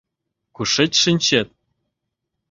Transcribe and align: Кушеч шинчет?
Кушеч 0.55 0.91
шинчет? 1.03 1.47